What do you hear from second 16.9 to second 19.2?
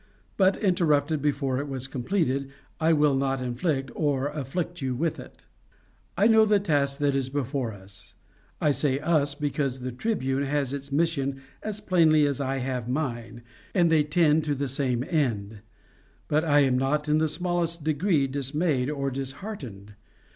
in the smallest degree dismayed or